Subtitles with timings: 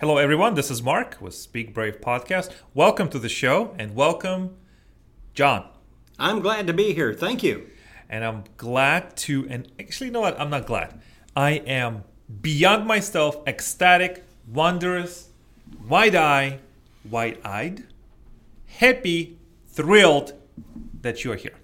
[0.00, 0.54] Hello, everyone.
[0.54, 2.52] This is Mark with Speak Brave Podcast.
[2.72, 4.54] Welcome to the show and welcome,
[5.34, 5.68] John.
[6.20, 7.12] I'm glad to be here.
[7.12, 7.66] Thank you.
[8.08, 10.40] And I'm glad to, and actually, you know what?
[10.40, 11.00] I'm not glad.
[11.34, 12.04] I am
[12.40, 15.30] beyond myself, ecstatic, wondrous,
[15.88, 16.60] wide eyed,
[17.10, 17.82] wide eyed,
[18.68, 19.36] happy,
[19.66, 20.32] thrilled
[21.02, 21.56] that you are here.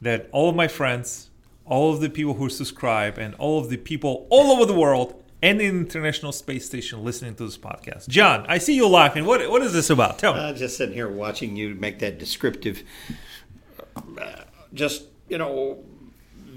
[0.00, 1.28] That all of my friends,
[1.66, 5.19] all of the people who subscribe, and all of the people all over the world
[5.42, 8.08] and the International Space Station listening to this podcast.
[8.08, 9.24] John, I see you laughing.
[9.24, 10.18] What, what is this about?
[10.18, 10.40] Tell me.
[10.40, 12.82] I'm just sitting here watching you make that descriptive,
[13.96, 14.42] uh,
[14.74, 15.82] just, you know,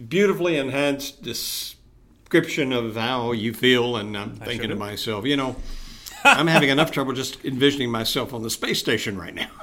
[0.10, 3.98] beautifully enhanced description of how you feel.
[3.98, 5.56] And I'm thinking to myself, you know,
[6.24, 9.50] I'm having enough trouble just envisioning myself on the space station right now.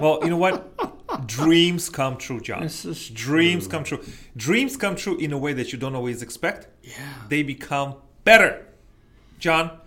[0.00, 1.26] Well, you know what?
[1.28, 2.68] Dreams come true, John.
[3.12, 4.02] Dreams come true.
[4.36, 6.66] Dreams come true in a way that you don't always expect.
[6.82, 6.94] Yeah.
[7.28, 8.66] They become better.
[9.38, 9.78] John,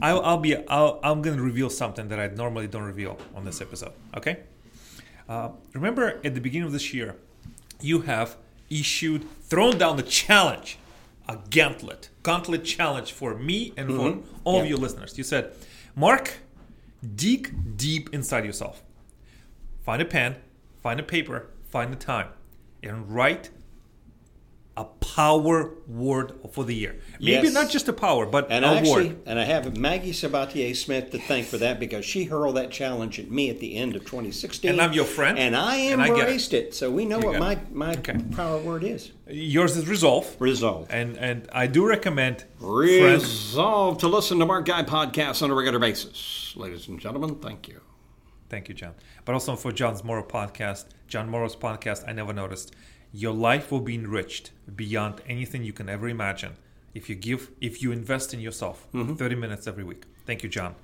[0.00, 0.56] I'll, I'll be.
[0.68, 3.92] I'll, I'm going to reveal something that I normally don't reveal on this episode.
[4.16, 4.38] Okay.
[5.28, 7.16] Uh, remember, at the beginning of this year,
[7.80, 8.36] you have
[8.70, 10.78] issued, thrown down the challenge,
[11.28, 14.70] a gauntlet, gauntlet challenge for me and for all of Yeah.
[14.70, 15.16] you listeners.
[15.16, 15.52] You said,
[15.96, 16.34] Mark,
[17.14, 18.82] dig deep inside yourself.
[19.84, 20.36] Find a pen,
[20.82, 22.28] find a paper, find the time,
[22.82, 23.50] and write
[24.76, 26.96] a power word for the year.
[27.20, 27.54] Maybe Yes.
[27.54, 29.18] not just a power, but And a I actually, word.
[29.26, 33.20] and I have Maggie Sabatier Smith to thank for that because she hurled that challenge
[33.20, 34.68] at me at the end of 2016.
[34.72, 36.10] And I'm your friend, And I and I it.
[36.10, 36.74] embraced it.
[36.74, 37.72] So we know You what my, it.
[37.72, 38.16] my Okay.
[38.34, 39.12] power word is.
[39.28, 40.34] Yours is resolve.
[40.40, 40.88] Resolve.
[40.90, 43.22] And and I do recommend friends.
[43.22, 46.52] Resolve to listen to Mark Guy podcasts on a regular basis.
[46.56, 47.80] Ladies and gentlemen, thank you.
[48.50, 48.94] Thank you, John.
[49.24, 52.74] But also for John's Morrow podcast, John Morrow's podcast, I never noticed.
[53.16, 56.56] Your life will be enriched beyond anything you can ever imagine
[56.94, 58.88] if you give, if you invest in yourself.
[58.92, 59.14] Mm-hmm.
[59.14, 60.02] Thirty minutes every week.
[60.26, 60.74] Thank you, John.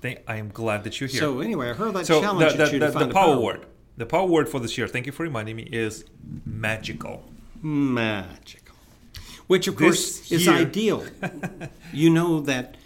[0.00, 1.20] Thank, I am glad that you're here.
[1.20, 3.14] So anyway, I heard that So challenge the, at you the, to find the a
[3.14, 3.66] power word,
[3.98, 4.88] the power word for this year.
[4.88, 5.64] Thank you for reminding me.
[5.64, 6.04] Is
[6.46, 7.22] magical.
[7.62, 8.74] Magical.
[9.46, 11.04] Which, of This course, is ideal.
[11.92, 12.76] you know that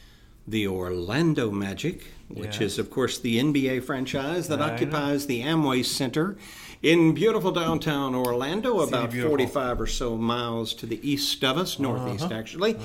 [0.48, 2.66] the Orlando Magic, which Yeah.
[2.66, 4.72] is, of course, the NBA franchise that I know.
[4.74, 6.36] occupies the Amway Center
[6.82, 9.30] in beautiful downtown Orlando, about beautiful.
[9.36, 12.34] 45 or so miles to the east of us, northeast Uh-huh.
[12.34, 12.76] actually,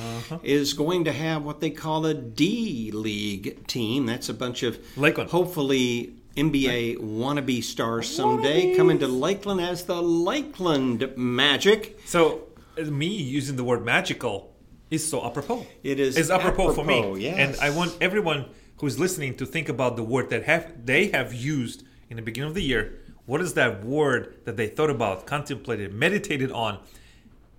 [0.43, 4.05] is going to have what they call a D League team.
[4.05, 5.29] That's a bunch of Lakeland.
[5.29, 11.97] hopefully NBA wannabe stars someday coming to Lakeland as the Lakeland Magic.
[12.05, 12.41] So
[12.77, 14.53] me using the word magical
[14.91, 15.65] is so apropos.
[15.83, 17.21] It is It's apropos, for me.
[17.21, 17.37] yes.
[17.37, 18.45] And I want everyone
[18.79, 22.49] who's listening to think about the word that have they have used in the beginning
[22.49, 22.99] of the year.
[23.25, 26.79] What is that word that they thought about, contemplated, meditated on,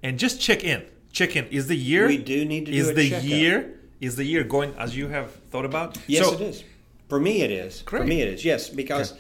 [0.03, 0.85] and just check in.
[1.13, 1.47] Check in.
[1.47, 2.07] Is the year?
[2.07, 3.25] We do need to do Is the checkup.
[3.25, 3.81] year?
[4.01, 5.99] Is the year going as you have thought about?
[6.07, 6.65] Yes, So- it is.
[7.09, 7.83] For me, it is.
[7.83, 8.01] Great.
[8.03, 8.45] For me, it is.
[8.45, 9.15] Yes, because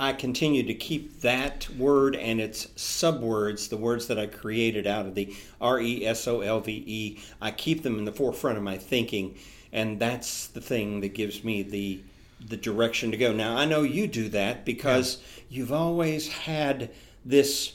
[0.00, 5.06] I continue to keep that word and its subwords, the words that I created out
[5.06, 8.56] of the R E S O L V E, I keep them in the forefront
[8.58, 9.34] of my thinking,
[9.72, 12.00] and that's the thing that gives me the
[12.40, 13.32] the direction to go.
[13.32, 16.90] Now, I know you do that because you've always had
[17.24, 17.74] this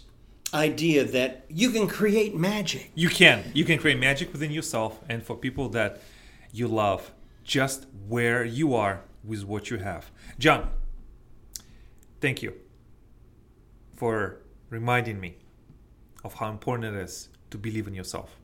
[0.54, 2.92] idea that you can create magic.
[2.96, 3.52] You can.
[3.54, 6.02] You can create magic within yourself and for people that
[6.52, 7.12] you love,
[7.44, 10.12] just where you are with what you have.
[10.38, 10.70] John,
[12.20, 12.54] thank you
[13.96, 15.38] for reminding me
[16.24, 18.36] of how important it is to believe in yourself.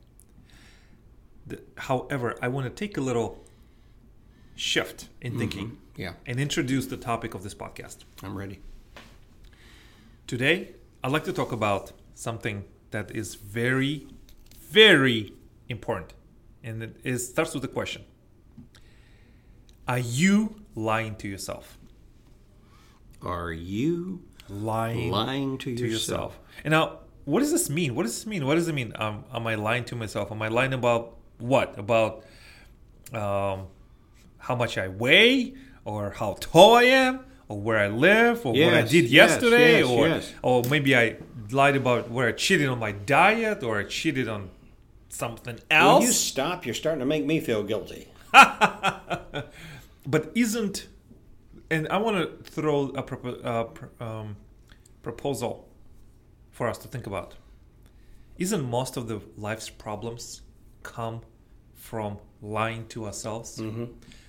[1.46, 3.44] The- however, I want to take a little
[4.54, 5.87] shift in thinking mm-hmm.
[5.98, 8.04] Yeah, and introduce the topic of this podcast.
[8.22, 8.60] I'm ready.
[10.28, 14.06] Today, I'd like to talk about something that is very,
[14.60, 15.32] very
[15.68, 16.12] important.
[16.62, 18.04] And it is, starts with a question
[19.88, 21.76] Are you lying to yourself?
[23.20, 25.90] Are you Lying, lying to, to yourself?
[25.90, 26.40] yourself.
[26.62, 27.96] And now, what does this mean?
[27.96, 28.46] What does this mean?
[28.46, 28.92] What does it mean?
[28.94, 30.30] Um, am I lying to myself?
[30.30, 31.76] Am I lying about what?
[31.76, 32.24] About
[33.12, 33.66] um,
[34.38, 35.54] how much I weigh,
[35.88, 39.88] or how tall I am, or where I live, or what I did yesterday, yes,
[39.88, 40.34] or yes.
[40.42, 41.16] or maybe I
[41.50, 44.50] lied about where I cheated on my diet, or I cheated on
[45.08, 46.04] something Will else.
[46.04, 46.66] you stop?
[46.66, 48.08] You're starting to make me feel guilty.
[50.14, 50.86] but isn't
[51.70, 54.36] and i want to throw a propo- uh, pr- um,
[55.02, 55.68] proposal
[56.50, 57.34] for us to think about
[58.38, 60.42] isn't most of the life's problems
[60.82, 61.20] come
[61.74, 63.58] from lying to ourselves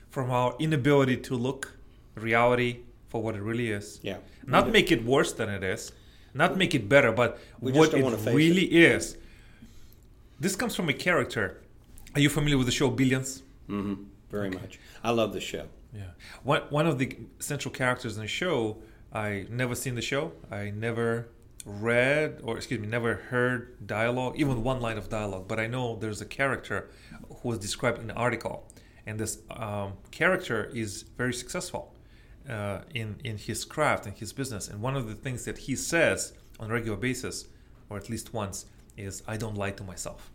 [0.09, 1.77] from our inability to look
[2.15, 2.79] reality
[3.09, 4.17] for what it really is Yeah.
[4.45, 5.91] not make it worse than it is
[6.33, 9.17] not make it better but what it really is
[10.39, 11.61] this comes from a character
[12.15, 14.03] are you familiar with the show billions mm-hmm.
[14.29, 14.79] very much.
[15.03, 15.65] I love the show.
[15.93, 16.11] Yeah.
[16.43, 18.77] One one of the central characters in the show,
[19.13, 20.33] I never seen the show.
[20.51, 21.29] I never
[21.65, 25.47] read or excuse me, never heard dialogue, even one line of dialogue.
[25.47, 26.89] But I know there's a character
[27.41, 28.67] who was described in an article,
[29.09, 31.95] and this um, character is very successful
[32.47, 34.67] uh, in in his craft and his business.
[34.67, 37.47] And one of the things that he says on a regular basis,
[37.89, 38.67] or at least once,
[38.97, 40.31] is, "I don't lie to myself."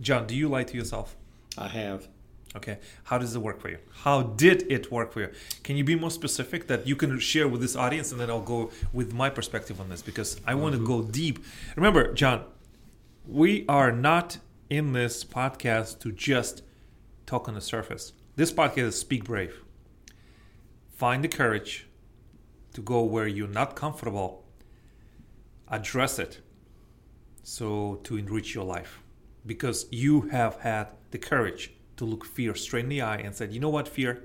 [0.00, 1.16] John, do you lie to yourself?
[1.56, 2.08] I have.
[2.56, 2.78] Okay.
[3.04, 3.78] How does it work for you?
[4.04, 5.30] How did it work for you?
[5.62, 8.50] Can you be more specific that you can share with this audience and then I'll
[8.56, 11.38] go with my perspective on this because I want to go deep.
[11.76, 12.44] Remember, John,
[13.26, 14.38] we are not
[14.68, 16.62] in this podcast to just
[17.26, 18.12] talk on the surface.
[18.36, 19.62] This podcast is Speak Brave.
[20.94, 21.86] Find the courage
[22.74, 24.44] to go where you're not comfortable,
[25.68, 26.40] address it
[27.42, 29.02] so to enrich your life
[29.44, 33.52] because you have had the courage to look fear straight in the eye and said,
[33.52, 34.24] "You know what, fear?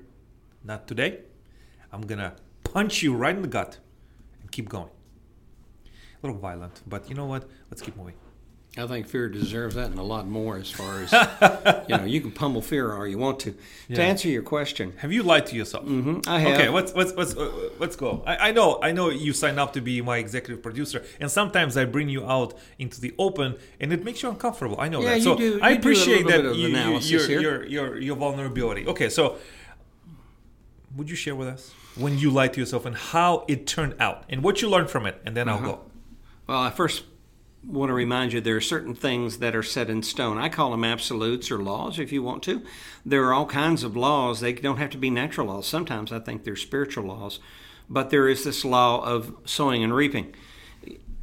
[0.64, 1.24] Not today.
[1.92, 3.78] I'm gonna punch you right in the gut
[4.40, 4.90] and keep going."
[5.84, 7.48] A little violent, but you know what?
[7.70, 8.14] Let's keep moving.
[8.76, 11.10] I think fear deserves that and a lot more as far as
[11.88, 12.04] you know.
[12.04, 13.54] You can pummel fear all you want to.
[13.88, 13.96] Yeah.
[13.96, 15.84] To answer your question, Have you lied to yourself?
[15.84, 16.52] hmm I have.
[16.54, 17.34] Okay, let's let's let's
[17.80, 18.22] let's go.
[18.26, 21.76] I, I know I know you signed up to be my executive producer, and sometimes
[21.76, 24.76] I bring you out into the open, and it makes you uncomfortable.
[24.78, 25.22] I know Yeah, that.
[25.22, 28.86] So do- I you do a appreciate that you, your, your your your vulnerability.
[28.86, 29.38] Okay, so
[30.96, 34.24] would you share with us when you lied to yourself and how it turned out
[34.28, 35.58] and what you learned from it, and then Uh-huh.
[35.58, 35.80] I'll go.
[36.46, 37.02] Well, I first
[37.64, 40.38] want to remind you there are certain things that are set in stone.
[40.38, 42.62] I call them absolutes or laws if you want to.
[43.04, 44.40] There are all kinds of laws.
[44.40, 45.66] They don't have to be natural laws.
[45.66, 47.40] Sometimes I think they're spiritual laws.
[47.90, 50.34] But there is this law of sowing and reaping.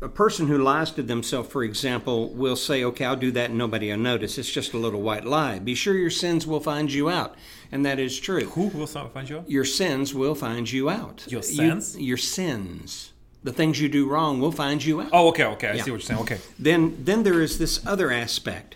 [0.02, 3.58] A person who lies to themselves, for example, will say, Okay, I'll do that and
[3.58, 4.38] nobody will notice.
[4.38, 5.58] It's just a little white lie.
[5.60, 7.36] Be sure your sins will find you out.
[7.72, 8.46] And that is true.
[8.50, 9.38] Who will find you?
[9.38, 9.50] out?
[9.50, 11.24] Your sins will find you out.
[11.30, 11.98] Your You- sins?
[11.98, 13.14] your sins.
[13.46, 15.68] The things you do wrong will find you out Oh, okay, okay.
[15.70, 15.84] I Yeah.
[15.84, 16.20] see what you're saying.
[16.22, 16.38] Okay.
[16.60, 18.76] then then there is this other aspect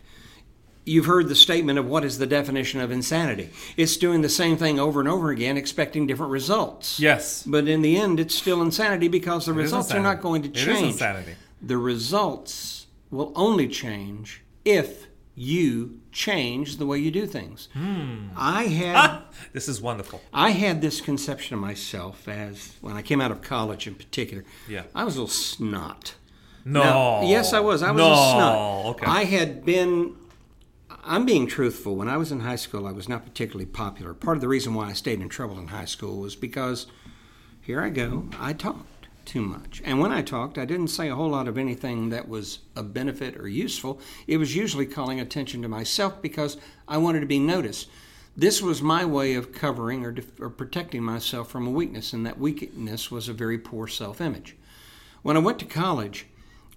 [0.85, 4.57] you've heard the statement of what is the definition of insanity it's doing the same
[4.57, 7.43] thing over and over again expecting different results Yes.
[7.45, 10.49] but in the end it's still insanity because the It results are not going to
[10.49, 10.67] change.
[10.67, 11.33] It is insanity.
[11.61, 17.69] the results will only change if you change the way you do things
[18.35, 20.21] i had Ah, this is wonderful.
[20.33, 24.43] I had this conception of myself as when I came out of college in particular.
[24.67, 24.83] Yeah.
[24.93, 26.15] I was a little snot.
[26.65, 26.83] No.
[26.83, 27.81] Now, yes, I was.
[27.81, 28.11] I was no.
[28.11, 28.85] a snot.
[28.95, 29.05] Okay.
[29.05, 30.15] I had been.
[31.03, 31.95] I'm being truthful.
[31.95, 34.13] When I was in high school, I was not particularly popular.
[34.13, 36.87] Part of the reason why I stayed in trouble in high school was because
[37.61, 38.27] here I go.
[38.39, 38.98] I talked
[39.29, 39.79] too much.
[39.85, 42.81] And when I talked, I didn't say a whole lot of anything that was a
[42.81, 44.01] benefit or useful.
[44.25, 47.89] It was usually calling attention to myself because I wanted to be noticed.
[48.35, 52.25] This was my way of covering or, def- or protecting myself from a weakness, and
[52.25, 54.57] that weakness was a very poor self image.
[55.21, 56.25] When I went to college,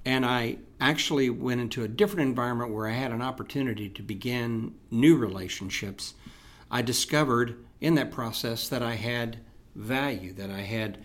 [0.04, 4.74] and I actually went into a different environment where I had an opportunity to begin
[4.90, 6.12] new relationships,
[6.70, 9.38] I discovered in that process that I had
[9.74, 10.98] value, that I had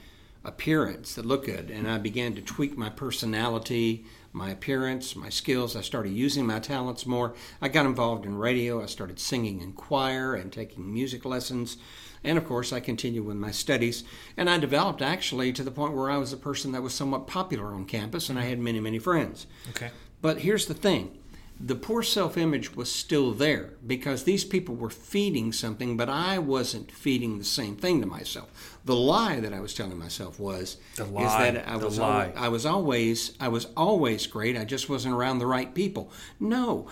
[0.44, 5.76] appearance that looked good, and I began to tweak my personality, my appearance, my skills.
[5.76, 7.34] I started using my talents more.
[7.62, 8.82] I got involved in radio.
[8.82, 11.78] I started singing in choir and taking music lessons.
[12.24, 14.04] And of course, I continued with my studies.
[14.36, 17.28] And I developed actually to the point where I was a person that was somewhat
[17.28, 19.48] popular on campus and I had many, many friends.
[19.70, 19.92] Okay.
[20.22, 21.18] But here's the thing
[21.60, 26.38] the poor self image was still there because these people were feeding something, but I
[26.38, 28.80] wasn't feeding the same thing to myself.
[28.86, 32.32] The lie that I was telling myself was The is that I was lie.
[32.36, 34.58] I was always I was always great.
[34.58, 36.12] I just wasn't around the right people.
[36.40, 36.88] No,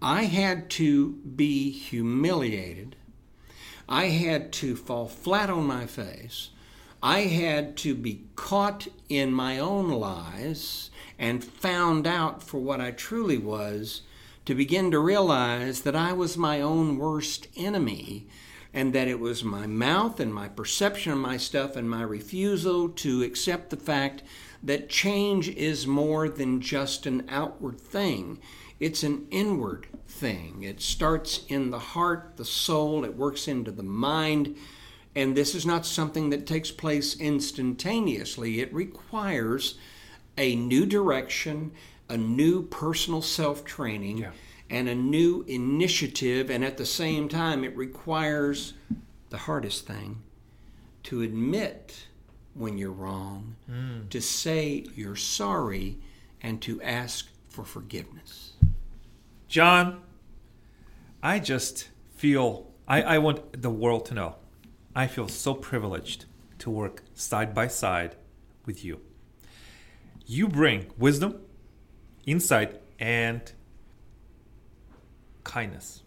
[0.00, 2.96] I had to be humiliated.
[3.88, 6.50] I had to fall flat on my face.
[7.02, 12.92] I had to be caught in my own lies and found out for what I
[12.92, 14.00] truly was
[14.46, 18.26] to begin to realize that I was my own worst enemy
[18.72, 22.88] and that it was my mouth and my perception of my stuff and my refusal
[22.88, 24.22] to accept the fact
[24.62, 28.38] that change is more than just an outward thing.
[28.78, 30.62] It's an inward thing.
[30.62, 34.56] It starts in the heart, the soul, it works into the mind.
[35.14, 38.60] And this is not something that takes place instantaneously.
[38.60, 39.76] It requires
[40.36, 41.72] a new direction,
[42.08, 44.32] a new personal self training, Yeah.
[44.68, 46.50] and a new initiative.
[46.50, 48.74] And at the same time, it requires
[49.30, 50.22] the hardest thing
[51.04, 52.06] to admit
[52.54, 54.08] when you're wrong, mm.
[54.10, 55.98] to say you're sorry,
[56.42, 58.52] and to ask for forgiveness.
[59.48, 60.02] John,
[61.22, 64.36] I just feel I, I want the world to know
[64.94, 66.24] I feel so privileged
[66.58, 68.16] to work side by side
[68.66, 69.00] with you.
[70.30, 71.40] You bring wisdom,
[72.24, 73.40] insight, and
[75.42, 76.04] kindness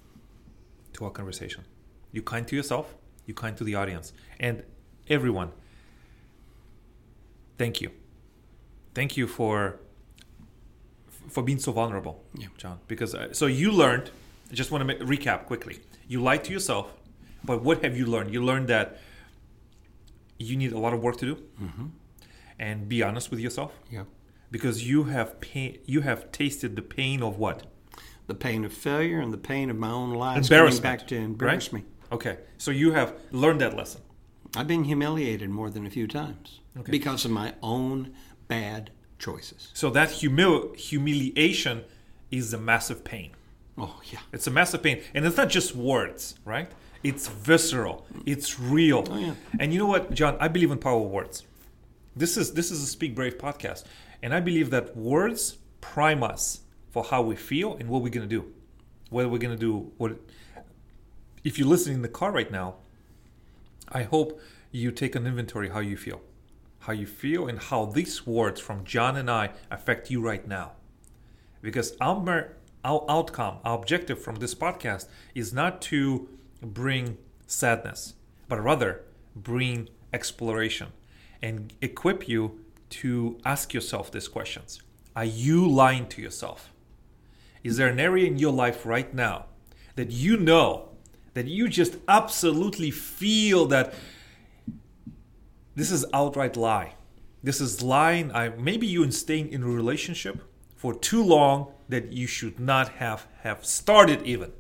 [0.94, 1.66] to our conversation.
[2.14, 4.64] You're kind to yourself, you're kind to the audience, and
[5.10, 5.52] everyone.
[7.58, 7.92] Thank you.
[8.96, 9.80] Thank you for
[11.28, 12.48] for being so vulnerable, Yeah.
[12.58, 12.80] John.
[12.88, 14.10] Because uh, so you learned.
[14.52, 15.80] I just want to make, recap quickly.
[16.08, 16.94] You lied to yourself,
[17.44, 18.32] but what have you learned?
[18.34, 19.02] You learned that
[20.40, 21.36] you need a lot of work to do,
[22.60, 24.04] and be honest with yourself Yeah.
[24.52, 25.80] because you have pain.
[25.86, 27.68] You have tasted the pain of what
[28.28, 30.36] The pain of failure and the pain of my own life.
[30.36, 30.84] coming embarrassment.
[30.84, 31.84] back to embarrass right?
[31.84, 31.90] me.
[32.12, 34.02] Okay, so you have learned that lesson.
[34.56, 36.92] I've been humiliated more than a few times Okay.
[36.92, 38.14] because of my own
[38.48, 39.70] bad choices.
[39.74, 41.84] So that humil- humiliation
[42.32, 43.32] is a massive pain.
[43.78, 44.20] Oh, yeah.
[44.32, 46.72] It's a massive pain, and it's not just words, right?
[47.04, 48.06] It's visceral.
[48.26, 49.04] It's real.
[49.10, 49.34] Oh, yeah.
[49.60, 50.38] And you know what, John?
[50.40, 51.44] I believe in power of words.
[52.16, 53.86] This is this is a Speak Brave podcast,
[54.22, 56.60] and I believe that words prime us
[56.92, 58.54] for how we feel and what we're gonna do.
[59.10, 60.18] Whether we're gonna do what.
[61.44, 62.76] If you're listening in the car right now,
[63.92, 64.40] I hope
[64.72, 66.22] you take an inventory how you feel,
[66.80, 70.74] how you feel, and how these words from John and I affect you right now
[71.64, 72.56] because our,
[72.86, 76.30] our outcome, our objective from this podcast is not to
[76.62, 77.18] bring
[77.48, 78.14] sadness,
[78.48, 79.02] but rather
[79.36, 80.90] bring exploration
[81.44, 82.60] and equip you
[82.90, 84.82] to ask yourself these questions.
[85.16, 86.72] Are you lying to yourself?
[87.64, 89.46] Is there an area in your life right now
[89.96, 90.90] that you know,
[91.34, 93.94] that you just absolutely feel that
[95.76, 96.96] this is outright lie.
[97.42, 98.32] This is lying.
[98.32, 100.44] I maybe you staying in a relationship
[100.76, 104.52] for too long that you should not have have started even.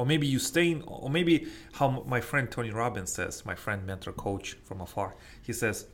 [0.00, 3.86] Or maybe you stay in or maybe how my friend Tony Robbins says, my friend
[3.86, 5.14] mentor coach from afar.
[5.42, 5.88] He says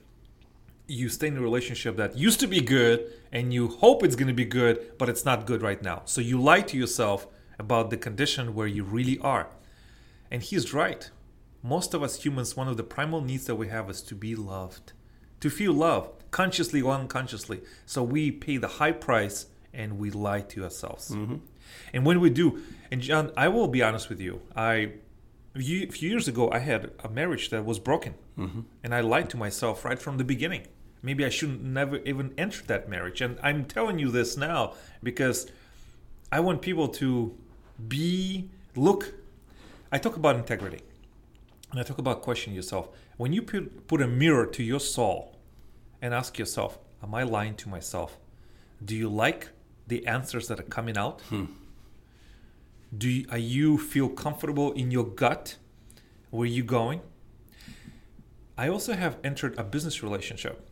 [0.87, 4.29] you stay in a relationship that used to be good and you hope it's going
[4.29, 6.03] to be good, but it's not good right now.
[6.05, 7.27] So you lie to yourself
[7.59, 9.49] about the condition where you really are.
[10.31, 11.11] And he's right.
[11.65, 14.37] Most of us humans, one of the primal needs that we have is to be
[14.37, 14.93] loved,
[15.41, 17.61] to feel love, consciously or unconsciously.
[17.87, 21.11] So we pay the high price and we lie to ourselves.
[21.11, 21.39] Mm-hmm.
[21.93, 24.93] And when we do, and John, I will be honest with you, I
[25.55, 28.61] a few years ago I had a marriage that was broken, mm-hmm.
[28.85, 30.67] and I lied to myself right from the beginning.
[31.03, 33.21] Maybe I shouldn't never even enter that marriage.
[33.21, 35.47] And I'm telling you this now because
[36.33, 37.37] I want people to
[37.89, 39.15] be look.
[39.93, 40.81] I talk about integrity,
[41.71, 42.89] and I talk about questioning yourself.
[43.17, 45.37] When you put put a mirror to your soul,
[46.03, 48.19] and ask yourself, "Am I lying to myself?
[48.85, 49.49] Do you like
[49.87, 51.21] the answers that are coming out?
[52.97, 55.57] Do you, are you feel comfortable in your gut?
[56.31, 57.00] Where you going?"
[58.59, 60.66] I also have entered a business relationship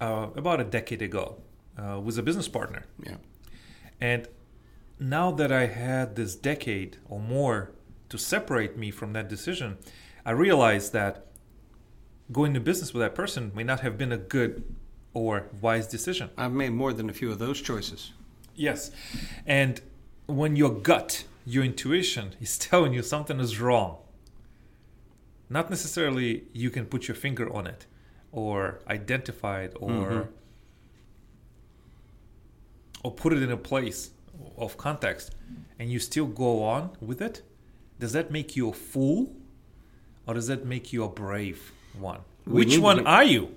[0.00, 1.36] uh, about a decade ago
[1.76, 2.84] uh, with a business partner.
[3.02, 3.16] Yeah.
[4.00, 4.28] And
[5.00, 7.72] now that I had this decade or more
[8.08, 9.78] to separate me from that decision,
[10.24, 11.26] I realized that
[12.32, 14.62] going to business with that person may not have been a good
[15.14, 16.30] or wise decision.
[16.36, 18.12] I've made more than a few of those choices.
[18.56, 18.90] Yes.
[19.46, 19.80] And
[20.26, 23.98] when your gut, your intuition is telling you something is wrong,
[25.48, 27.86] not necessarily you can put your finger on it
[28.32, 30.28] or identify it or
[33.04, 34.10] or put it in a place
[34.58, 35.34] of context
[35.78, 37.42] and you still go on with it,
[38.00, 39.32] does that make you a fool
[40.26, 42.20] or does that make you a brave one?
[42.46, 43.54] Which one are you?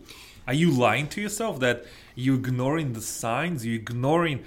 [0.47, 4.43] Are you lying to yourself that you're ignoring the signs, you're ignoring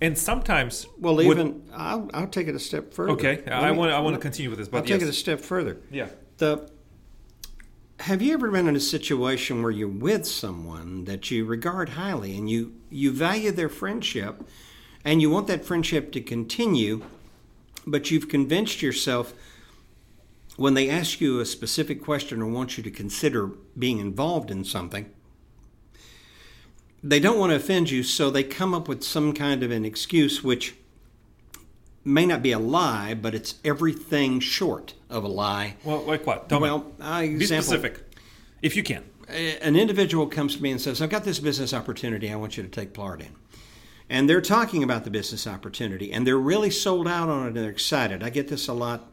[0.00, 3.12] and sometimes Well, even I'll, I'll take it a step further.
[3.12, 5.08] Okay, Let I want I want to continue with this, but I'll but take it
[5.08, 5.78] a step further.
[5.90, 6.08] yeah.
[6.38, 6.70] The
[8.00, 12.36] have you ever been in a situation where you're with someone that you regard highly
[12.36, 14.42] and you you value their friendship
[15.04, 17.02] and you want that friendship to continue,
[17.86, 19.34] but you've convinced yourself
[20.56, 23.46] when they ask you a specific question or want you to consider
[23.78, 25.10] being involved in something,
[27.02, 29.84] they don't want to offend you, so they come up with some kind of an
[29.84, 30.74] excuse which
[32.04, 35.76] may not be a lie, but it's everything short of a lie.
[35.84, 36.48] Well, like what?
[36.48, 36.84] Tell well, me.
[37.00, 38.00] I Be example, specific,
[38.62, 39.04] if you can.
[39.28, 42.62] an individual comes to me and says, I've got this business opportunity I want you
[42.62, 43.34] to take part in.
[44.08, 47.56] And they're talking about the business opportunity and they're really sold out on it and
[47.56, 48.22] they're excited.
[48.22, 49.09] I get this a lot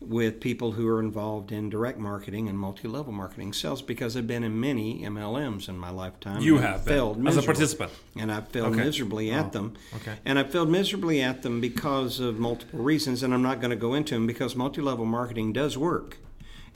[0.00, 4.44] with people who are involved in direct marketing and multi-level marketing sales because I've been
[4.44, 6.40] in many MLMs in my lifetime.
[6.40, 7.46] You and have failed as a miserably.
[7.46, 7.92] participant.
[8.16, 8.84] and I've failed Okay.
[8.84, 9.74] miserably at Oh, them.
[9.96, 10.14] okay.
[10.24, 13.76] And I've failed miserably at them because of multiple reasons, and I'm not going to
[13.76, 16.18] go into them because multi-level marketing does work,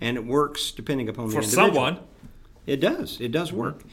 [0.00, 1.66] and it works depending upon the For individual.
[1.74, 1.98] someone,
[2.66, 3.20] It does.
[3.20, 3.78] It does work.
[3.80, 3.88] Mm-hmm.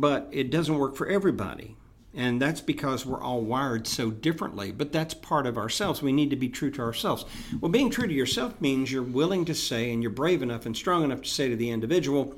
[0.00, 1.76] But it doesn't work for everybody.
[2.14, 4.70] And that's because we're all wired so differently.
[4.70, 6.02] But that's part of ourselves.
[6.02, 7.24] We need to be true to ourselves.
[7.60, 10.76] Well, being true to yourself means you're willing to say and you're brave enough and
[10.76, 12.34] strong enough to say to the individual,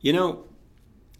[0.00, 0.44] you know,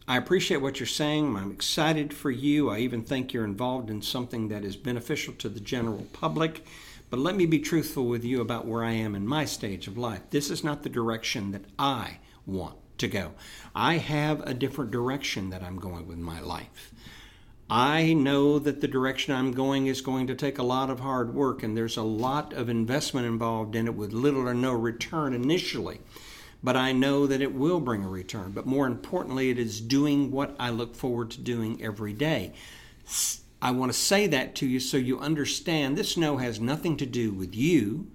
[0.06, 1.36] I appreciate what you're saying.
[1.36, 2.70] I'm excited for you.
[2.70, 6.64] I even think you're involved in something that is beneficial to the general public.
[7.10, 9.98] But let me be truthful with you about where I am in my stage of
[9.98, 10.22] life.
[10.30, 13.32] This is not the direction that I want to go.
[13.74, 16.92] I have a different direction that I'm going with my life.
[17.74, 21.32] I know that the direction I'm going is going to take a lot of hard
[21.32, 25.32] work, and there's a lot of investment involved in it with little or no return
[25.32, 26.00] initially.
[26.62, 28.52] But I know that it will bring a return.
[28.52, 32.52] But more importantly, it is doing what I look forward to doing every day.
[33.62, 37.06] I want to say that to you so you understand this no has nothing to
[37.06, 38.06] do with you,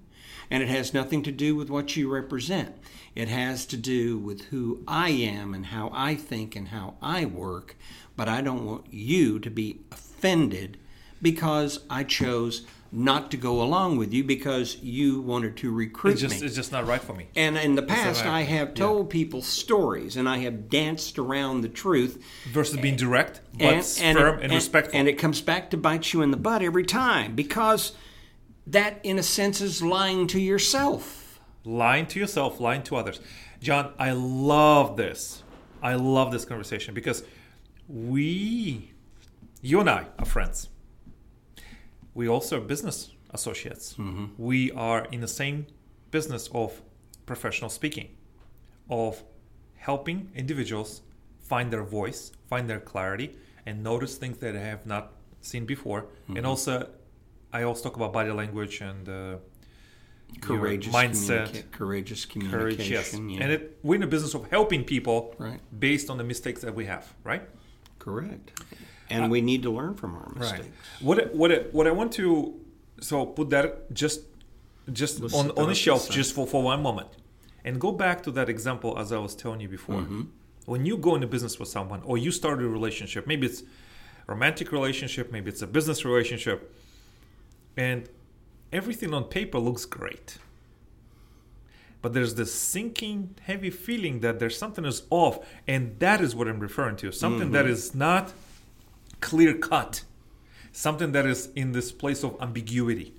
[0.49, 2.75] and it has nothing to do with what you represent.
[3.15, 7.25] It has to do with who I am and how I think and how I
[7.25, 7.75] work.
[8.15, 10.77] But I don't want you to be offended
[11.21, 16.21] because I chose not to go along with you because you wanted to recruit it's
[16.21, 16.47] just me.
[16.47, 17.27] it's just not right for me.
[17.35, 18.33] And in the past, right.
[18.33, 22.23] I have told people stories and I have danced around the truth.
[22.51, 24.97] Versus being direct, but firm and, respectful.
[24.97, 27.93] And it comes back to bite you in the butt every time because
[28.67, 31.39] that, in a sense, is lying to yourself.
[31.67, 33.19] lying to yourself, lying to others.
[33.61, 35.43] John, I love this.
[35.81, 37.23] I love this conversation because
[37.87, 38.93] we,
[39.61, 40.69] you and I, are friends.
[42.13, 43.93] We also are business associates.
[43.93, 44.25] Mm-hmm.
[44.37, 45.67] We are in the same
[46.09, 46.81] business of
[47.25, 48.09] professional speaking,
[48.89, 49.23] of
[49.75, 51.01] helping individuals
[51.39, 56.05] find their voice, find their clarity, and notice things that they have not seen before.
[56.27, 56.45] And mm-hmm.
[56.45, 56.89] also,
[57.57, 59.37] I also talk about body language and uh,
[60.41, 62.49] Courageous mindset, communica- courageous courage.
[62.77, 63.29] communication.
[63.29, 63.43] Yes, yeah.
[63.43, 65.59] and it, we're in the business of helping people Right.
[65.87, 67.05] based on the mistakes that we have.
[67.23, 67.43] Right.
[67.99, 68.51] Correct.
[69.09, 70.63] And we need to learn from our mistakes.
[70.65, 70.71] Right.
[71.07, 72.25] What I- what what I want to
[73.09, 73.67] so put that
[74.03, 74.19] just
[75.01, 77.09] just Let's on on the shelf just for for one moment,
[77.65, 79.99] and go back to that example as I was telling you before.
[80.01, 80.21] Mm-hmm.
[80.71, 83.63] When you go into business with someone, or you start a relationship, maybe it's
[84.33, 86.57] romantic relationship, maybe it's a business relationship,
[87.77, 88.09] and
[88.73, 90.37] everything on paper looks great.
[92.01, 96.47] But there's this sinking, heavy feeling that there's something is off, and that is what
[96.47, 97.11] I'm referring to.
[97.11, 97.73] Something that Mm-hmm.
[97.73, 98.33] is not
[99.19, 100.03] clear cut,
[100.71, 103.13] something that is in this place of ambiguity,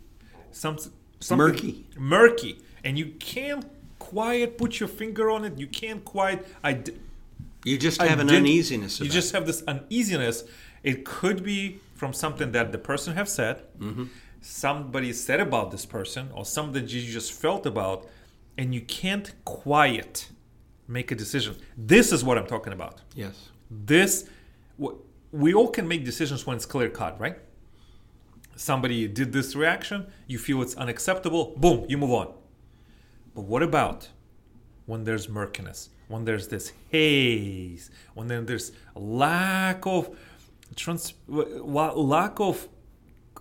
[0.53, 0.79] some
[1.21, 1.87] something Murky.
[1.99, 3.65] murky, and you can't
[3.99, 5.59] quite put your finger on it.
[5.59, 6.47] You can't quite.
[6.63, 6.81] I
[7.65, 9.01] You just have an uneasiness.
[9.01, 10.45] You just have this uneasiness.
[10.85, 14.05] It could be from something that the person have said, Mm-hmm.
[14.49, 18.09] Somebody said about this person, or something that you just felt about,
[18.57, 20.31] and you can't quiet
[20.89, 21.57] make a decision.
[21.77, 23.03] This is what I'm talking about.
[23.15, 23.51] Yes.
[23.71, 24.29] This,
[25.33, 27.37] we all can make decisions when it's clear cut, right?
[28.57, 32.33] Somebody did this reaction, you feel it's unacceptable, boom, you move on.
[33.35, 34.09] But what about
[34.87, 40.17] when there's murkiness, when there's this haze, when then there's lack of
[40.75, 42.67] trans, lack of,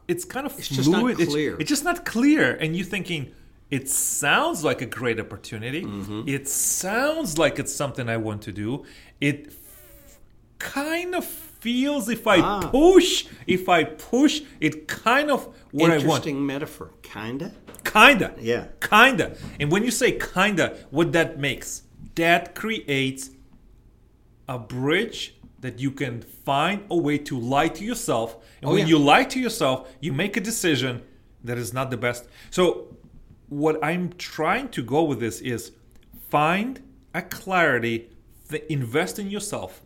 [0.08, 1.20] it's kind of It's just not fluid.
[1.20, 1.58] It's- clear.
[1.60, 3.32] It's, just not clear, and you're thinking
[3.70, 5.84] it sounds like a great opportunity.
[5.84, 6.24] Mm-hmm.
[6.28, 8.86] It sounds like it's something I want to do.
[9.20, 9.52] It
[10.60, 12.70] kind of feels if I Ah.
[12.72, 16.04] push, if I push, it kind of what I want.
[16.04, 16.92] Interesting metaphor.
[17.02, 17.52] Kinda.
[17.84, 18.34] Kinda.
[18.40, 18.68] Yeah.
[18.80, 19.36] Kinda.
[19.60, 21.84] And when you say kinda, what that makes,
[22.16, 23.32] that creates
[24.48, 28.36] a bridge that you can find a way to lie to yourself.
[28.62, 28.86] And Oh, when yeah.
[28.94, 31.02] you lie to yourself, you make a decision
[31.44, 32.28] that is not the best.
[32.52, 32.96] So,
[33.50, 35.72] what I'm trying to go with this is
[36.30, 36.82] find
[37.14, 38.10] a clarity,
[38.50, 39.82] th- invest in yourself.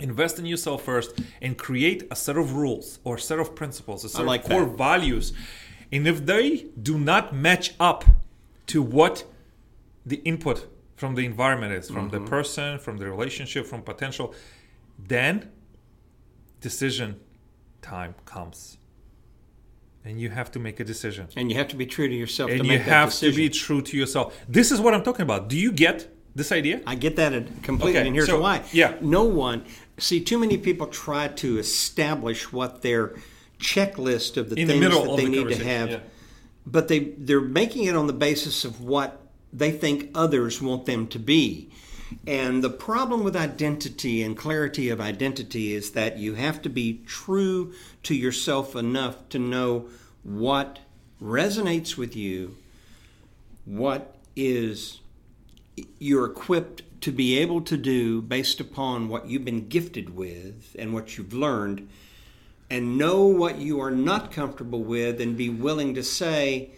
[0.00, 4.08] Invest in yourself first and create a set of rules or set of principles, a
[4.08, 4.76] set like of core that.
[4.78, 5.32] values.
[5.92, 8.04] And if they do not match up
[8.68, 9.24] to what
[10.06, 12.24] the input from the environment is, from Mm-hmm.
[12.24, 14.34] the person, from the relationship, from potential,
[14.98, 15.50] then
[16.60, 17.20] decision
[17.82, 18.78] time comes.
[20.04, 21.28] And you have to make a decision.
[21.36, 23.80] And you have to be true to yourself to And you have to be true
[23.82, 24.38] to yourself.
[24.48, 25.48] This is what I'm talking about.
[25.48, 26.82] Do you get this idea?
[26.86, 28.62] I get that completely, Okay, and here's so- why.
[28.72, 28.96] yeah.
[29.00, 29.64] No one,
[29.98, 33.14] see, too many people try to establish what their
[33.58, 36.00] checklist of the In things middle that they the need to have yeah.
[36.66, 41.06] but they they're making it on the basis of what they think others want them
[41.06, 41.70] to be.
[42.26, 47.02] And the problem with identity and clarity of identity is that you have to be
[47.06, 47.72] true
[48.04, 49.88] to yourself enough to know
[50.22, 50.80] what
[51.20, 52.56] resonates with you,
[53.64, 55.00] what is
[55.98, 60.94] you're equipped to be able to do based upon what you've been gifted with and
[60.94, 61.88] what you've learned,
[62.70, 66.70] and know what you are not comfortable with and be willing to say,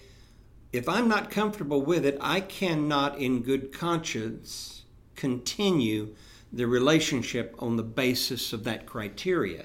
[0.73, 4.76] if I'm not comfortable with it, I cannot, in good conscience,
[5.17, 6.15] continue
[6.53, 9.65] the relationship on the basis of that criteria.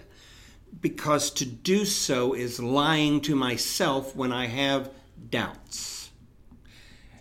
[0.80, 4.90] Because to do so is lying to myself when I have
[5.30, 6.10] doubts.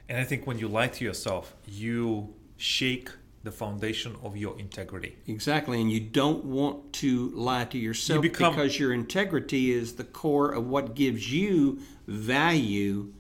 [0.09, 3.11] And I think when you lie to yourself, you shake
[3.43, 5.16] the foundation of your integrity.
[5.27, 9.95] Exactly, and you don't want to lie to yourself you become, because your integrity is
[9.95, 13.12] the core of what gives you value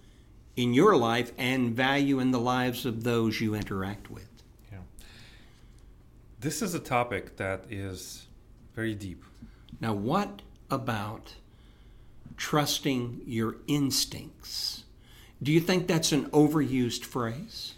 [0.56, 4.29] in your life and value in the lives of those you interact with.
[6.40, 8.26] This is a topic that is
[8.74, 9.24] very deep.
[9.78, 11.34] Now, what about
[12.38, 14.84] trusting your instincts?
[15.42, 17.74] Do you think that's an overused phrase?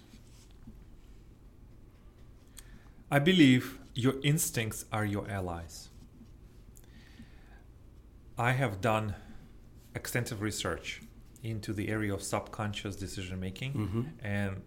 [3.11, 5.89] I believe your instincts are your allies.
[8.39, 9.17] I have done
[9.97, 11.03] extensive research
[11.43, 14.03] into the area of subconscious decision making mm-hmm.
[14.25, 14.63] and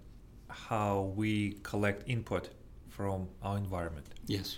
[0.49, 2.49] how we collect input
[2.95, 4.08] from our environment.
[4.25, 4.58] Yes.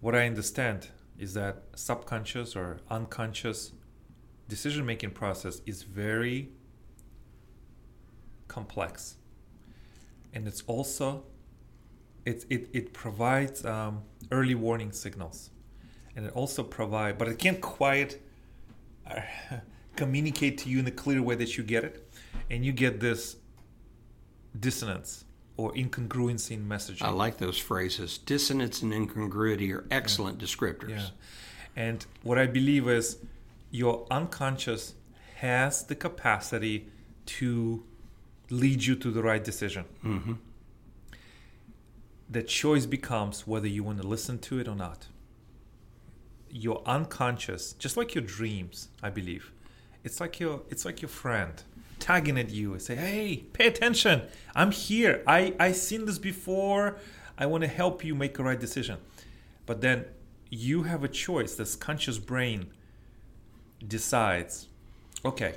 [0.00, 3.72] What I understand is that subconscious or unconscious
[4.48, 6.50] decision making process is very
[8.48, 9.16] complex
[10.32, 11.24] and it's also
[12.24, 15.50] it, it, it provides um, early warning signals
[16.14, 18.18] and it also provide but it can't quite
[19.10, 19.20] uh,
[19.96, 22.08] communicate to you in a clear way that you get it,
[22.50, 23.36] and you get this
[24.58, 25.25] dissonance
[25.56, 27.02] or incongruency in messaging.
[27.02, 28.18] I like those phrases.
[28.18, 30.46] Dissonance and incongruity are excellent yeah.
[30.46, 30.90] descriptors.
[30.90, 31.08] Yeah.
[31.74, 33.18] And what I believe is
[33.70, 34.94] your unconscious
[35.36, 36.88] has the capacity
[37.26, 37.82] to
[38.50, 39.84] lead you to the right decision.
[40.04, 40.34] Mm-hmm.
[42.28, 45.06] The choice becomes whether you want to listen to it or not.
[46.50, 49.52] Your unconscious, just like your dreams, I believe,
[50.04, 51.62] it's like your it's like your friend
[52.06, 54.22] tagging at you and say, "Hey, pay attention.
[54.54, 55.14] I'm here.
[55.26, 56.98] I I seen this before.
[57.36, 58.98] I want to help you make a right decision."
[59.68, 60.04] But then
[60.48, 61.56] you have a choice.
[61.56, 62.60] This conscious brain
[63.96, 64.68] decides,
[65.24, 65.54] "Okay,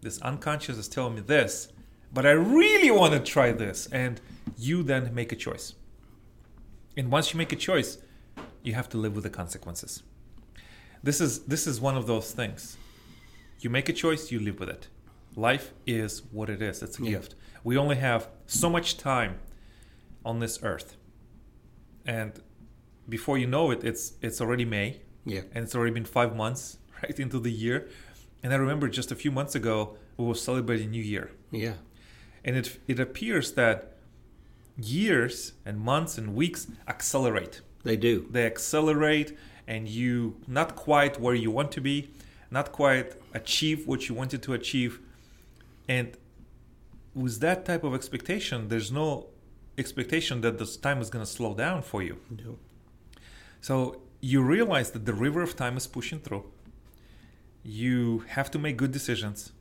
[0.00, 1.68] this unconscious is telling me this,
[2.12, 4.20] but I really want to try this." And
[4.56, 5.74] you then make a choice.
[6.96, 7.98] And once you make a choice,
[8.64, 10.02] you have to live with the consequences.
[11.02, 12.76] This is this is one of those things
[13.60, 14.88] you make a choice, you live with it.
[15.38, 16.82] Life is what it is.
[16.82, 17.10] It's a yeah.
[17.12, 17.36] gift.
[17.62, 19.38] We only have so much time
[20.24, 20.96] on this earth.
[22.04, 22.32] And
[23.08, 25.00] before you know it, it's it's already May.
[25.24, 25.42] Yeah.
[25.52, 27.88] And it's already been five months right into the year.
[28.42, 31.30] And I remember just a few months ago we were celebrating New Year.
[31.52, 31.74] Yeah.
[32.44, 33.76] And it it appears that
[34.76, 37.60] years and months and weeks accelerate.
[37.84, 38.26] They do.
[38.28, 42.10] They accelerate and you not quite where you want to be
[42.50, 45.00] not quite achieve what you wanted to achieve.
[45.88, 46.16] And
[47.14, 49.28] with that type of expectation, there's no
[49.78, 52.18] expectation that this time is going to slow down for you.
[52.30, 52.58] No.
[53.60, 56.44] So you realize that the river of time is pushing through.
[57.62, 59.52] You have to make good decisions.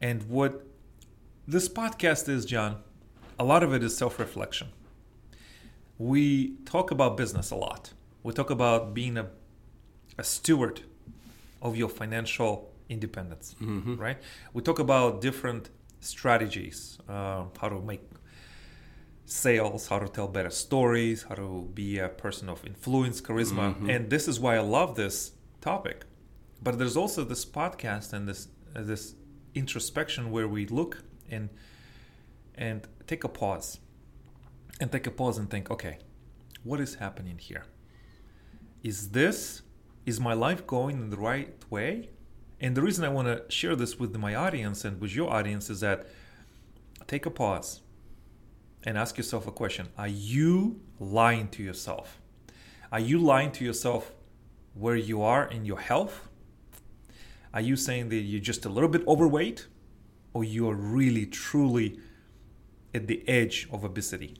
[0.00, 0.66] And what
[1.46, 2.82] this podcast is, John,
[3.38, 4.68] a lot of it is self reflection.
[5.98, 7.92] We talk about business a lot.
[8.22, 9.28] We talk about being a,
[10.18, 10.82] a steward
[11.60, 13.96] of your financial independence, mm-hmm.
[13.96, 14.18] right?
[14.52, 18.02] We talk about different strategies, uh, how to make
[19.24, 23.90] sales, how to tell better stories, how to be a person of influence, charisma, mm-hmm.
[23.90, 26.04] and this is why I love this topic.
[26.62, 29.14] But there's also this podcast and this uh, this
[29.54, 30.92] introspection where we look
[31.30, 31.48] and
[32.54, 33.68] and take a pause
[34.80, 35.98] and take a pause and think, okay,
[36.64, 37.64] what is happening here?
[38.82, 39.62] Is this
[40.04, 42.10] is my life going in the right way?
[42.62, 45.68] And the reason I want to share this with my audience and with your audience
[45.68, 46.06] is that
[47.08, 47.80] take a pause
[48.84, 52.20] and ask yourself a question Are you lying to yourself?
[52.92, 54.12] Are you lying to yourself
[54.74, 56.28] where you are in your health?
[57.52, 59.66] Are you saying that you're just a little bit overweight
[60.32, 61.98] or you are really truly
[62.94, 64.36] at the edge of obesity?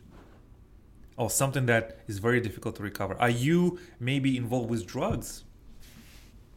[1.17, 3.17] Or something that is very difficult to recover?
[3.21, 5.43] Are you maybe involved with drugs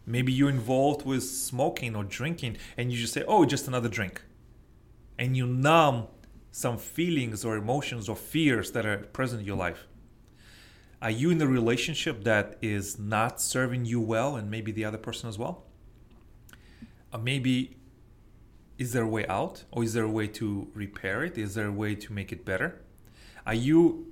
[0.05, 4.21] Maybe you're involved with smoking or drinking and you just say, oh, just another drink.
[5.17, 6.07] And you numb
[6.51, 9.87] some feelings or emotions or fears that are present in your life.
[11.01, 14.97] Are you in a relationship that is not serving you well and maybe the other
[14.97, 15.63] person as well?
[17.13, 17.77] Or maybe
[18.77, 21.37] is there a way out or is there a way to repair it?
[21.37, 22.81] Is there a way to make it better?
[23.45, 24.07] Are you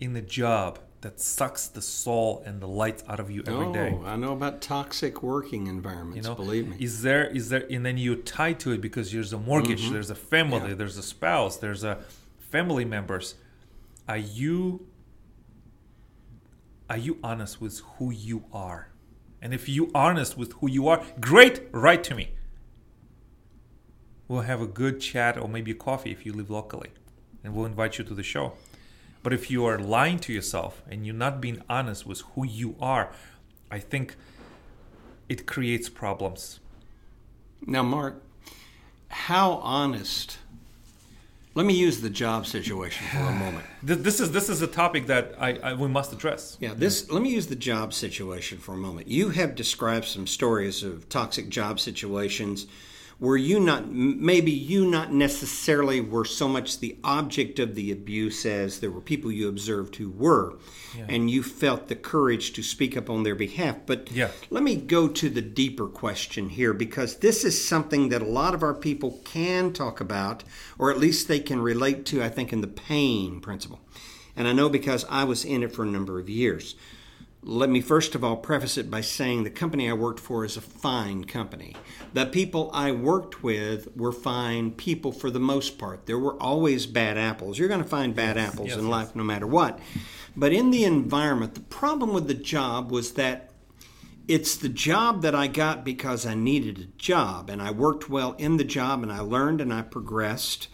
[0.00, 3.72] in a job that sucks the soul and the light out of you every oh,
[3.72, 3.98] day?
[4.04, 6.16] I know about toxic working environments.
[6.16, 6.76] You know, believe me.
[6.80, 9.92] Is there is there and then you tie to it because there's a mortgage, Mhm.
[9.92, 10.74] there's a family, Yeah.
[10.74, 11.98] there's a spouse, there's a
[12.38, 13.34] family members.
[14.08, 14.86] Are you
[16.88, 18.88] are you honest with who you are?
[19.40, 22.30] And if you honest with who you are, great, write to me.
[24.28, 26.90] We'll have a good chat or maybe a coffee if you live locally.
[27.42, 28.52] And we'll invite you to the show.
[29.22, 32.74] But if you are lying to yourself and you're not being honest with who you
[32.80, 33.12] are,
[33.70, 34.16] I think
[35.28, 36.60] it creates problems.
[37.64, 38.22] Now, Mark,
[39.08, 40.38] how honest?
[41.54, 43.64] Let me use the job situation for a moment.
[43.82, 46.56] This is this is a topic that I, I we must address.
[46.60, 47.10] Yeah, this.
[47.10, 49.08] Let me use the job situation for a moment.
[49.08, 52.66] You have described some stories of toxic job situations
[53.22, 58.44] where you not maybe you not necessarily were so much the object of the abuse
[58.44, 60.58] as there were people you observed who were,
[60.98, 61.06] Yeah.
[61.08, 63.76] and you felt the courage to speak up on their behalf.
[63.86, 64.32] But Yeah.
[64.50, 68.54] let me go to the deeper question here because this is something that a lot
[68.54, 70.42] of our people can talk about,
[70.76, 73.78] or at least they can relate to, I think, in the pain principle.
[74.34, 76.74] And I know because I was in it for a number of years.
[77.44, 80.56] Let me first of all preface it by saying the company I worked for is
[80.56, 81.74] a fine company.
[82.12, 86.06] The people I worked with were fine people for the most part.
[86.06, 87.58] There were always bad apples.
[87.58, 88.90] You're going to find bad apples yes, in yes.
[88.90, 89.80] life no matter what.
[90.36, 93.50] But in the environment, the problem with the job was that
[94.28, 98.34] it's the job that I got because I needed a job and I worked well
[98.38, 100.68] in the job and I learned and I progressed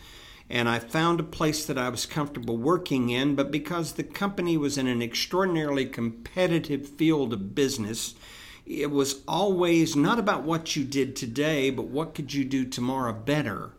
[0.50, 4.56] and I found a place that I was comfortable working in but because the company
[4.56, 8.14] was in an extraordinarily competitive field of business
[8.66, 13.12] it was always not about what you did today but what could you do tomorrow
[13.12, 13.72] better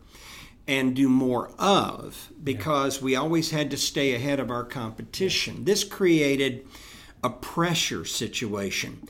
[0.70, 5.64] and do more of because we always had to stay ahead of our competition.
[5.64, 6.64] This created
[7.24, 9.08] a pressure situation.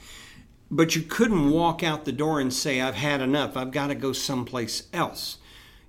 [0.70, 3.94] But you couldn't walk out the door and say, I've had enough, I've got to
[3.94, 5.36] go someplace else.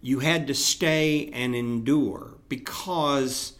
[0.02, 3.54] You had to stay and endure because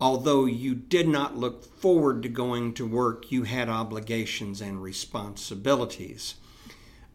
[0.00, 6.34] although you did not look forward to going to work, you had obligations and responsibilities.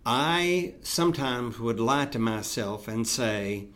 [0.05, 3.67] I sometimes would lie to myself and say,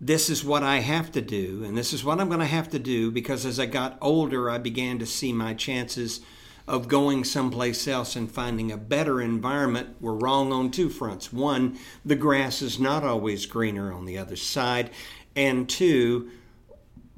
[0.00, 2.68] this is what I have to do, and this is what I'm going to have
[2.70, 6.20] to do because as I got older, I began to see my chances
[6.66, 11.32] of going someplace else and finding a better environment were wrong on two fronts.
[11.32, 14.90] One, the grass is not always greener on the other side,
[15.34, 16.30] and two,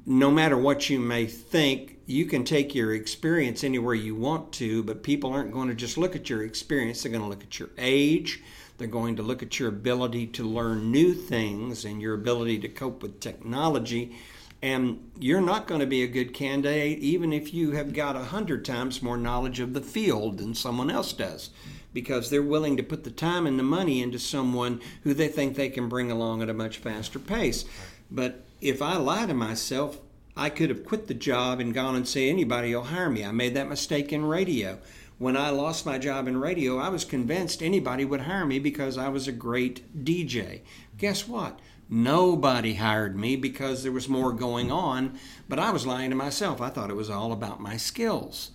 [0.05, 4.83] no matter what you may think, you can take your experience anywhere you want to,
[4.83, 7.03] but people aren't going to just look at your experience.
[7.03, 8.41] They're going to look at your age.
[8.79, 12.69] They're going to look at your ability to learn new things and your ability to
[12.69, 14.15] cope with technology.
[14.61, 18.25] And you're not going to be a good candidate even if you have got a
[18.25, 21.49] hundred times more knowledge of the field than someone else does
[21.93, 25.55] because they're willing to put the time and the money into someone who they think
[25.55, 27.65] they can bring along at a much faster pace.
[28.11, 29.99] But if I lie to myself,
[30.35, 33.25] I could have quit the job and gone and say anybody will hire me.
[33.25, 34.77] I made that mistake in radio.
[35.17, 38.97] When I lost my job in radio, I was convinced anybody would hire me because
[38.97, 40.61] I was a great DJ.
[40.97, 41.59] Guess what?
[41.89, 46.61] Nobody hired me because there was more going on, but I was lying to myself.
[46.61, 48.51] I thought it was all about my skills.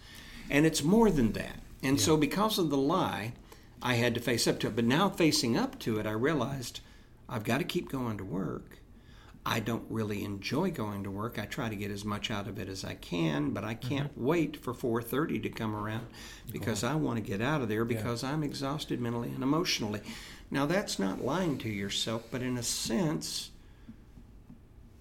[0.49, 1.59] And it's more than that.
[1.83, 3.33] And so, because of the lie,
[3.83, 4.77] I had to face up to it.
[4.77, 6.81] But now, facing up to it, I realized
[7.29, 8.79] I've got to keep going to work.
[9.47, 11.39] I don't really enjoy going to work.
[11.39, 14.11] I try to get as much out of it as I can, but I can't
[14.13, 14.25] mm-hmm.
[14.25, 16.07] wait for 4:30 to come around
[16.51, 20.01] because I want to get out of there because I'm exhausted mentally and emotionally.
[20.55, 23.51] Now that's not lying to yourself, but in a sense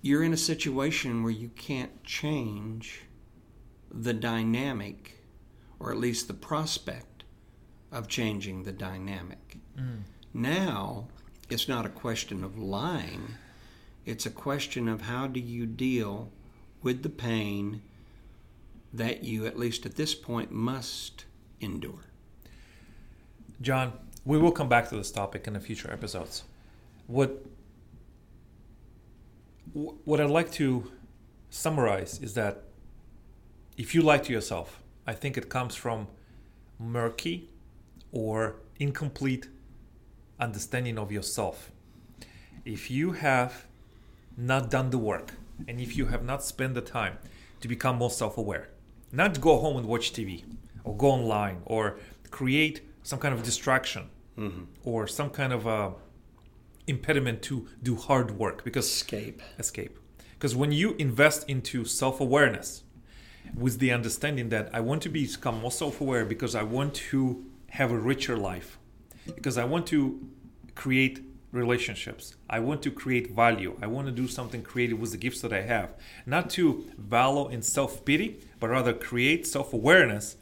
[0.01, 3.01] you're in a situation where you can't change
[3.91, 5.19] the dynamic
[5.79, 7.23] or at least the prospect
[7.91, 9.57] of changing the dynamic.
[9.77, 10.01] Mm.
[10.33, 11.05] Now,
[11.51, 13.35] it's not a question of lying.
[14.07, 16.31] It's a question of how do you deal
[16.81, 17.83] with the pain
[18.91, 21.25] that you, at least at this point, must
[21.61, 22.05] endure.
[23.61, 23.93] John,
[24.25, 26.43] we will come back to this topic in the future episodes.
[27.07, 27.45] What
[29.73, 30.91] what I'd like to
[31.49, 32.63] summarize is that
[33.75, 36.07] if you lie to yourself, I think it comes from
[36.79, 37.49] murky
[38.11, 39.47] or incomplete
[40.39, 41.71] understanding of yourself.
[42.65, 43.65] If you have
[44.37, 45.33] not done the work
[45.67, 47.17] and if you have not spent the time
[47.61, 48.69] to become more self aware,
[49.11, 50.43] not go home and watch TV
[50.83, 51.97] or go online or
[52.29, 54.63] create some kind of distraction Mm-hmm.
[54.83, 55.93] or some kind of a
[56.87, 59.41] impediment to do hard work because Escape.
[59.59, 59.97] escape.
[60.33, 62.83] Because when you invest into self awareness
[63.55, 67.45] with the understanding that I want to become more self aware because I want to
[67.69, 68.77] have a richer life,
[69.35, 70.19] because I want to
[70.75, 75.17] create relationships, I want to create value, I want to do something creative with the
[75.17, 75.93] gifts that I have,
[76.25, 80.35] not to wallow in self pity, but rather create self awareness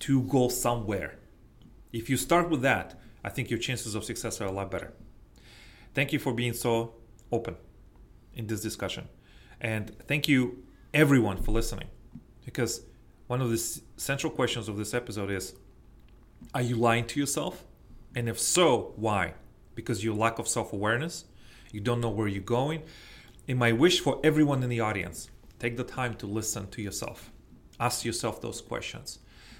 [0.00, 1.18] to go somewhere.
[1.92, 4.92] If you start with that, I think your chances of success are a lot better.
[5.94, 6.94] Thank you for being so
[7.30, 7.56] open
[8.34, 9.08] in this discussion.
[9.60, 11.88] And thank you, everyone, for listening.
[12.44, 12.82] Because
[13.26, 15.54] one of the central questions of this episode is
[16.54, 17.64] Are you lying to yourself?
[18.14, 19.34] And if so, why?
[19.74, 21.24] Because your lack of self awareness,
[21.70, 22.82] you don't know where you're going.
[23.46, 27.30] In my wish for everyone in the audience, take the time to listen to yourself.
[27.80, 29.18] Ask yourself those questions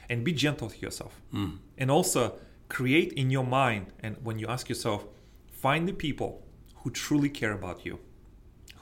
[0.09, 1.20] and be gentle to yourself.
[1.33, 1.59] Mm.
[1.79, 2.38] And also
[2.72, 5.04] create in your mind, and when you ask yourself,
[5.52, 6.42] find the people
[6.76, 7.98] who truly care about you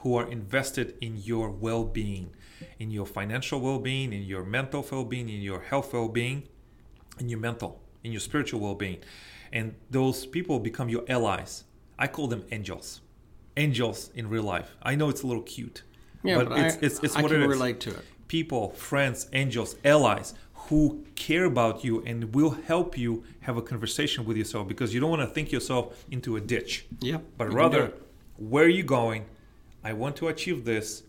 [0.01, 2.31] who are invested in your well being,
[2.79, 6.47] in your financial well being, in your mental well being, in your health well being,
[7.19, 8.97] in your mental, in your spiritual well being.
[9.51, 11.65] And those people become your allies.
[11.99, 13.01] I call them angels.
[13.57, 14.75] Angels in real life.
[14.81, 15.83] I know it's a little cute,
[16.23, 17.49] Yeah, but, but, it's, I, it's, it's I what can it is.
[17.49, 18.05] relate to it.
[18.27, 20.33] People, friends, angels, allies
[20.71, 24.99] who care about you and will help you have a conversation with yourself because you
[25.01, 26.85] don't want to think yourself into a ditch.
[27.01, 27.93] Yeah, but you can do rather
[28.37, 29.25] where are you going?
[29.83, 31.03] I want to achieve this.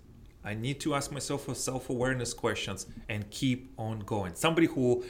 [0.45, 4.35] I need to ask myself a self-awareness questions and keep on going.
[4.35, 5.05] Somebody who will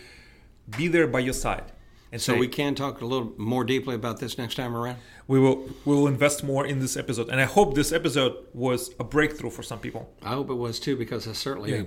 [0.77, 1.73] be there by your side
[2.12, 4.99] and So say, we can talk a little more deeply about this next time around.
[5.33, 7.31] we will we will invest more in this episode.
[7.33, 10.03] And i hope this episode was a breakthrough for some people.
[10.23, 11.85] I hope it was too, because I certainly Yeah.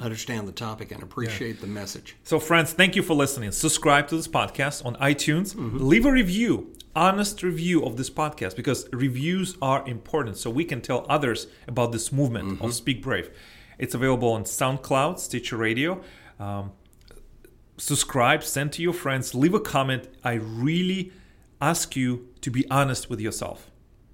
[0.00, 2.16] Understand the topic and appreciate the message.
[2.24, 3.52] So, friends, thank you for listening.
[3.52, 5.54] Subscribe to this podcast on iTunes.
[5.54, 5.78] Mm-hmm.
[5.86, 10.80] Leave a review, honest review of this podcast, because reviews are important so we can
[10.80, 12.64] tell others about this movement Mm-hmm.
[12.64, 13.30] of Speak Brave.
[13.78, 16.00] It's available on SoundCloud, Stitcher Radio.
[16.40, 16.72] Um,
[17.76, 20.08] subscribe, send to your friends, leave a comment.
[20.24, 21.12] I really
[21.60, 23.70] ask you to be honest with yourself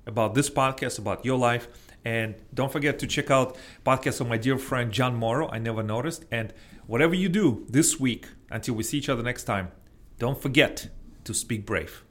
[0.07, 1.69] about this podcast, about your life.
[2.05, 5.49] And don't forget to check out podcast of my dear friend John Morrow.
[5.51, 6.25] I never noticed.
[6.31, 6.53] And
[6.87, 9.71] whatever you do this week, until we see each other next time,
[10.19, 10.89] don't forget
[11.25, 12.05] to speak brave.